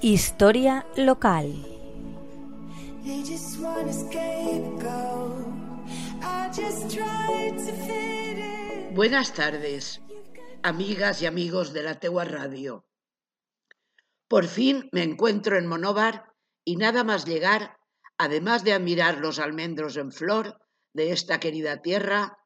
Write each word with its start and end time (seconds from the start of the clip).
Historia 0.00 0.86
local. 0.96 1.52
Buenas 8.94 9.34
tardes, 9.34 10.00
amigas 10.62 11.20
y 11.20 11.26
amigos 11.26 11.72
de 11.72 11.82
la 11.82 11.98
Tegua 11.98 12.24
Radio. 12.24 12.86
Por 14.28 14.46
fin 14.46 14.88
me 14.92 15.02
encuentro 15.02 15.58
en 15.58 15.66
Monóvar 15.66 16.32
y 16.64 16.76
nada 16.76 17.02
más 17.02 17.24
llegar, 17.24 17.76
además 18.18 18.62
de 18.62 18.74
admirar 18.74 19.18
los 19.18 19.40
almendros 19.40 19.96
en 19.96 20.12
flor 20.12 20.60
de 20.92 21.10
esta 21.10 21.40
querida 21.40 21.82
tierra, 21.82 22.38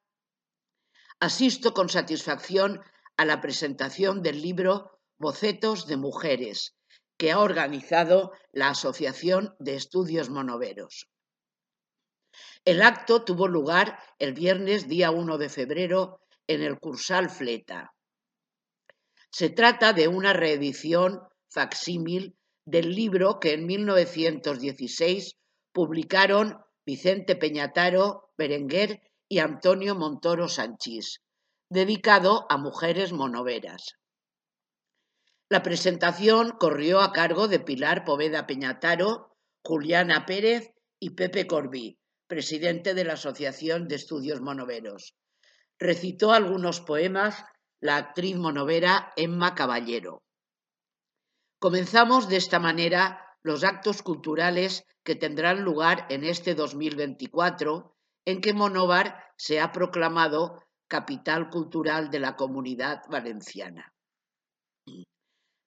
asisto 1.19 1.75
con 1.75 1.89
satisfacción 1.89 2.81
a 3.15 3.25
la 3.25 3.41
presentación 3.41 4.23
del 4.23 4.41
libro 4.41 4.99
Bocetos 5.19 5.85
de 5.85 5.97
Mujeres, 5.97 6.75
que 7.23 7.31
ha 7.31 7.39
organizado 7.39 8.33
la 8.51 8.67
Asociación 8.67 9.55
de 9.57 9.75
Estudios 9.75 10.29
Monoveros. 10.29 11.07
El 12.65 12.81
acto 12.81 13.23
tuvo 13.23 13.47
lugar 13.47 13.97
el 14.19 14.33
viernes 14.33 14.89
día 14.89 15.09
1 15.09 15.37
de 15.37 15.47
febrero 15.47 16.19
en 16.47 16.61
el 16.61 16.81
Cursal 16.81 17.29
Fleta. 17.29 17.93
Se 19.31 19.49
trata 19.49 19.93
de 19.93 20.09
una 20.09 20.33
reedición 20.33 21.21
facsímil 21.49 22.35
del 22.65 22.93
libro 22.93 23.39
que 23.39 23.53
en 23.53 23.67
1916 23.67 25.37
publicaron 25.71 26.57
Vicente 26.85 27.37
Peñataro, 27.37 28.33
Berenguer 28.37 29.01
y 29.29 29.39
Antonio 29.39 29.95
Montoro 29.95 30.49
Sanchís, 30.49 31.21
dedicado 31.69 32.45
a 32.49 32.57
mujeres 32.57 33.13
monoveras. 33.13 33.95
La 35.53 35.61
presentación 35.61 36.53
corrió 36.57 36.99
a 36.99 37.11
cargo 37.11 37.47
de 37.47 37.59
Pilar 37.59 38.05
Poveda 38.05 38.47
Peñataro, 38.47 39.37
Juliana 39.63 40.25
Pérez 40.25 40.73
y 40.99 41.11
Pepe 41.11 41.45
Corbí, 41.45 41.99
presidente 42.25 42.95
de 42.95 43.03
la 43.03 43.13
Asociación 43.13 43.87
de 43.87 43.93
Estudios 43.93 44.41
Monoveros. 44.41 45.13
Recitó 45.77 46.33
algunos 46.33 46.81
poemas 46.81 47.45
la 47.79 47.97
actriz 47.97 48.35
monovera 48.35 49.13
Emma 49.15 49.53
Caballero. 49.53 50.23
Comenzamos 51.59 52.29
de 52.29 52.37
esta 52.37 52.57
manera 52.57 53.23
los 53.43 53.63
actos 53.63 54.01
culturales 54.01 54.83
que 55.03 55.13
tendrán 55.13 55.63
lugar 55.63 56.07
en 56.09 56.23
este 56.23 56.55
2024, 56.55 57.95
en 58.25 58.41
que 58.41 58.55
Monóvar 58.55 59.23
se 59.37 59.59
ha 59.59 59.71
proclamado 59.71 60.63
capital 60.87 61.51
cultural 61.51 62.09
de 62.09 62.21
la 62.21 62.35
comunidad 62.35 63.03
valenciana. 63.07 63.93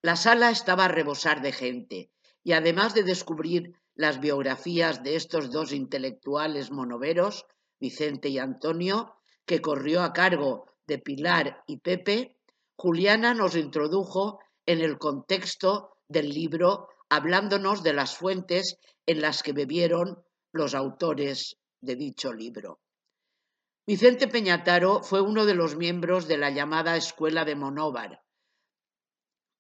La 0.07 0.15
sala 0.15 0.51
estaba 0.51 0.85
a 0.85 0.89
rebosar 0.89 1.43
de 1.43 1.51
gente 1.51 2.13
y 2.45 2.53
además 2.53 2.95
de 2.95 3.03
descubrir 3.03 3.73
las 3.97 4.21
biografías 4.21 5.03
de 5.03 5.17
estos 5.17 5.51
dos 5.51 5.73
intelectuales 5.73 6.71
monoveros, 6.71 7.45
Vicente 7.81 8.29
y 8.29 8.39
Antonio, 8.39 9.17
que 9.47 9.61
corrió 9.61 10.03
a 10.03 10.13
cargo 10.13 10.67
de 10.87 11.01
Pilar 11.01 11.65
y 11.67 11.79
Pepe, 11.79 12.39
Juliana 12.77 13.35
nos 13.35 13.57
introdujo 13.57 14.39
en 14.65 14.81
el 14.81 14.97
contexto 14.97 15.97
del 16.07 16.29
libro 16.29 16.87
hablándonos 17.09 17.83
de 17.83 17.93
las 17.93 18.17
fuentes 18.17 18.79
en 19.07 19.21
las 19.21 19.43
que 19.43 19.55
bebieron 19.55 20.23
los 20.53 20.77
autores 20.77 21.57
de 21.81 21.97
dicho 21.97 22.33
libro. 22.33 22.79
Vicente 23.85 24.29
Peñataro 24.29 25.03
fue 25.03 25.21
uno 25.21 25.47
de 25.47 25.55
los 25.55 25.75
miembros 25.75 26.29
de 26.29 26.37
la 26.37 26.51
llamada 26.51 26.97
Escuela 26.97 27.45
de 27.45 27.57
Monóvar, 27.57 28.23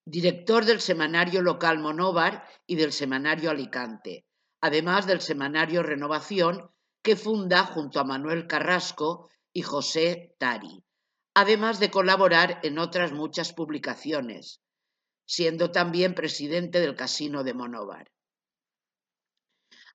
director 0.06 0.64
del 0.64 0.80
semanario 0.80 1.42
local 1.42 1.80
Monóvar 1.80 2.48
y 2.64 2.76
del 2.76 2.92
semanario 2.92 3.50
Alicante, 3.50 4.24
además 4.60 5.06
del 5.06 5.20
semanario 5.20 5.82
Renovación 5.82 6.70
que 7.02 7.16
funda 7.16 7.64
junto 7.64 7.98
a 7.98 8.04
Manuel 8.04 8.46
Carrasco 8.46 9.28
y 9.52 9.62
José 9.62 10.36
Tari, 10.38 10.84
además 11.34 11.80
de 11.80 11.90
colaborar 11.90 12.60
en 12.62 12.78
otras 12.78 13.12
muchas 13.12 13.52
publicaciones, 13.52 14.60
siendo 15.26 15.72
también 15.72 16.14
presidente 16.14 16.78
del 16.78 16.94
Casino 16.94 17.42
de 17.42 17.54
Monóvar. 17.54 18.12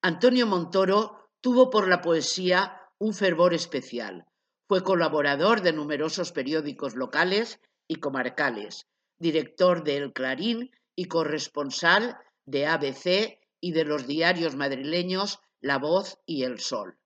Antonio 0.01 0.45
Montoro 0.45 1.29
tuvo 1.39 1.69
por 1.69 1.87
la 1.87 2.01
poesía 2.01 2.81
un 2.97 3.13
fervor 3.13 3.53
especial. 3.53 4.25
Fue 4.67 4.83
colaborador 4.83 5.61
de 5.61 5.71
numerosos 5.71 6.33
periódicos 6.33 6.95
locales 6.95 7.61
y 7.87 7.95
comarcales, 7.95 8.87
director 9.21 9.83
de 9.83 9.97
El 9.97 10.13
Clarín 10.13 10.71
y 10.95 11.05
corresponsal 11.05 12.17
de 12.45 12.65
ABC 12.65 13.39
y 13.59 13.71
de 13.71 13.85
los 13.85 14.07
diarios 14.07 14.55
madrileños 14.55 15.39
La 15.61 15.77
Voz 15.77 16.17
y 16.25 16.43
El 16.43 16.59
Sol. 16.59 16.97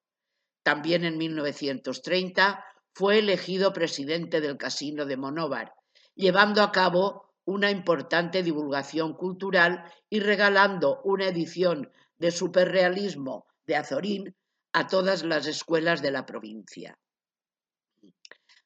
También 0.64 1.04
en 1.04 1.18
1930 1.18 2.66
fue 2.94 3.20
elegido 3.20 3.74
presidente 3.74 4.40
del 4.40 4.58
Casino 4.58 5.06
de 5.06 5.18
Monóvar, 5.18 5.74
llevando 6.16 6.64
a 6.64 6.72
cabo 6.72 7.34
una 7.44 7.70
importante 7.70 8.42
divulgación 8.42 9.14
cultural 9.14 9.84
y 10.10 10.22
regalando 10.22 11.02
una 11.04 11.28
edición 11.28 11.92
de 12.18 12.32
superrealismo 12.32 13.46
de 13.68 13.76
Azorín 13.76 14.36
a 14.72 14.88
todas 14.88 15.24
las 15.24 15.48
escuelas 15.48 16.02
de 16.02 16.12
la 16.12 16.26
provincia. 16.26 16.98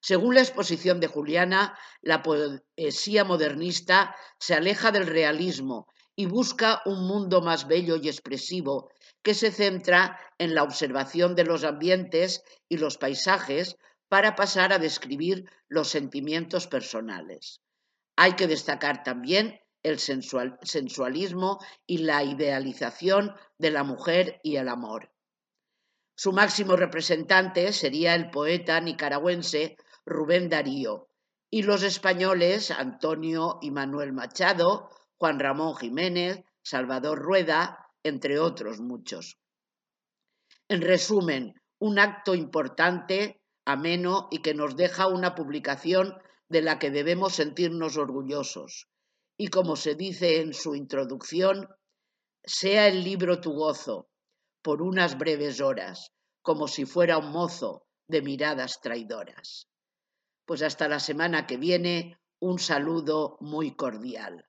Según 0.01 0.35
la 0.35 0.41
exposición 0.41 0.99
de 0.99 1.07
Juliana, 1.07 1.77
la 2.01 2.23
poesía 2.23 3.25
modernista 3.25 4.15
se 4.39 4.55
aleja 4.55 4.91
del 4.91 5.07
realismo 5.07 5.87
y 6.15 6.25
busca 6.25 6.81
un 6.85 7.05
mundo 7.07 7.41
más 7.41 7.67
bello 7.67 7.97
y 7.97 8.07
expresivo 8.07 8.91
que 9.21 9.33
se 9.33 9.51
centra 9.51 10.19
en 10.37 10.55
la 10.55 10.63
observación 10.63 11.35
de 11.35 11.43
los 11.43 11.63
ambientes 11.63 12.43
y 12.69 12.77
los 12.77 12.97
paisajes 12.97 13.75
para 14.07 14.35
pasar 14.35 14.73
a 14.73 14.79
describir 14.79 15.49
los 15.67 15.89
sentimientos 15.89 16.67
personales. 16.67 17.61
Hay 18.15 18.33
que 18.33 18.47
destacar 18.47 19.03
también 19.03 19.59
el 19.83 19.99
sensualismo 19.99 21.59
y 21.85 21.99
la 21.99 22.23
idealización 22.23 23.35
de 23.57 23.71
la 23.71 23.83
mujer 23.83 24.39
y 24.43 24.57
el 24.57 24.67
amor. 24.67 25.11
Su 26.15 26.33
máximo 26.33 26.75
representante 26.75 27.71
sería 27.71 28.13
el 28.13 28.29
poeta 28.29 28.81
nicaragüense 28.81 29.77
Rubén 30.09 30.49
Darío 30.49 31.07
y 31.49 31.63
los 31.63 31.83
españoles 31.83 32.71
Antonio 32.71 33.59
y 33.61 33.71
Manuel 33.71 34.13
Machado, 34.13 34.89
Juan 35.17 35.39
Ramón 35.39 35.75
Jiménez, 35.75 36.43
Salvador 36.61 37.19
Rueda, 37.19 37.87
entre 38.03 38.39
otros 38.39 38.79
muchos. 38.79 39.37
En 40.67 40.81
resumen, 40.81 41.55
un 41.79 41.99
acto 41.99 42.35
importante, 42.35 43.41
ameno 43.65 44.27
y 44.31 44.41
que 44.41 44.53
nos 44.53 44.75
deja 44.75 45.07
una 45.07 45.35
publicación 45.35 46.15
de 46.49 46.61
la 46.61 46.79
que 46.79 46.91
debemos 46.91 47.35
sentirnos 47.35 47.97
orgullosos. 47.97 48.87
Y 49.37 49.47
como 49.47 49.75
se 49.75 49.95
dice 49.95 50.41
en 50.41 50.53
su 50.53 50.75
introducción, 50.75 51.67
sea 52.43 52.87
el 52.87 53.03
libro 53.03 53.39
tu 53.39 53.53
gozo, 53.53 54.09
por 54.61 54.81
unas 54.81 55.17
breves 55.17 55.61
horas, 55.61 56.11
como 56.41 56.67
si 56.67 56.85
fuera 56.85 57.17
un 57.17 57.31
mozo 57.31 57.85
de 58.07 58.21
miradas 58.21 58.81
traidoras. 58.81 59.68
Pues 60.49 60.63
hasta 60.63 60.87
la 60.87 60.99
semana 60.99 61.45
que 61.45 61.57
viene, 61.57 62.17
un 62.39 62.57
saludo 62.57 63.37
muy 63.39 63.75
cordial. 63.75 64.45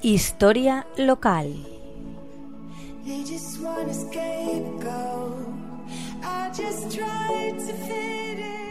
Historia 0.00 0.86
local. 0.96 1.52
just 6.56 6.96
try 6.96 7.50
to 7.58 7.72
fit 7.84 8.38
in. 8.38 8.63